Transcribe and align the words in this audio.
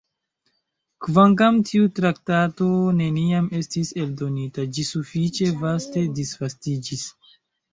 Kvankam 1.07 1.59
tiu 1.71 1.89
traktato 1.99 2.69
neniam 3.01 3.51
estis 3.59 3.93
eldonita, 4.05 4.67
ĝi 4.79 4.89
sufiĉe 4.91 5.51
vaste 5.63 6.05
disvastiĝis. 6.23 7.07